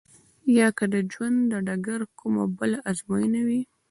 [0.57, 3.61] يا که د ژوند د ډګر کومه بله ازموينه وي.